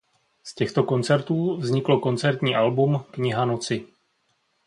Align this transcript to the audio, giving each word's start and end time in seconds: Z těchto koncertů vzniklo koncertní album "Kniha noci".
Z 0.43 0.53
těchto 0.55 0.83
koncertů 0.83 1.57
vzniklo 1.57 1.99
koncertní 1.99 2.55
album 2.55 3.05
"Kniha 3.11 3.45
noci". 3.45 3.87